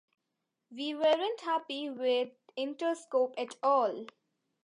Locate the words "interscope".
2.57-3.35